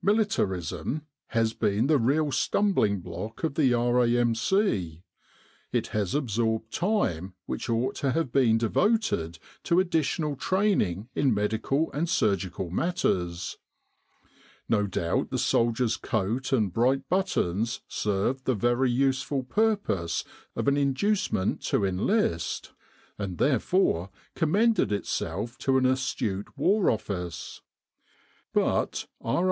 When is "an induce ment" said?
20.68-21.60